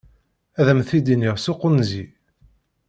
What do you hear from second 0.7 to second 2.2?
am t-id-iniɣ s uqinẓi.